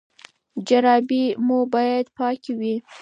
جرابې 0.67 1.23
مو 1.45 1.59
باید 1.73 2.05
پاکې 2.17 2.51
وي. 2.59 2.75